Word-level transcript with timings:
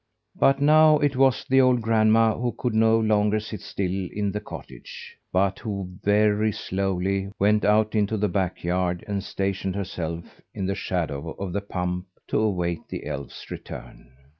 But 0.35 0.59
now 0.59 0.97
it 0.97 1.15
was 1.15 1.45
the 1.47 1.61
old 1.61 1.83
grandma 1.83 2.35
who 2.35 2.53
could 2.57 2.73
no 2.73 2.99
longer 2.99 3.39
sit 3.39 3.61
still 3.61 4.09
in 4.11 4.31
the 4.31 4.39
cottage; 4.41 5.15
but 5.31 5.59
who, 5.59 5.91
very 6.03 6.51
slowly, 6.51 7.29
went 7.37 7.63
out 7.63 7.91
to 7.91 8.17
the 8.17 8.27
back 8.27 8.63
yard 8.63 9.05
and 9.07 9.23
stationed 9.23 9.75
herself 9.75 10.41
in 10.55 10.65
the 10.65 10.73
shadow 10.73 11.33
of 11.37 11.53
the 11.53 11.61
pump 11.61 12.07
to 12.29 12.39
await 12.39 12.87
the 12.89 13.05
elf's 13.05 13.51
return. 13.51 14.11